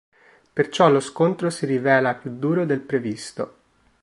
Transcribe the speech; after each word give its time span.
Perciò 0.51 0.89
lo 0.89 0.99
scontro 0.99 1.51
si 1.51 1.67
rivela 1.67 2.15
più 2.15 2.31
duro 2.39 2.65
del 2.65 2.79
previsto. 2.79 3.57